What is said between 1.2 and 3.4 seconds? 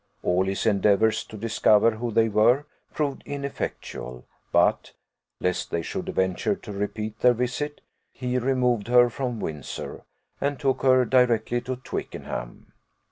to discover who they were proved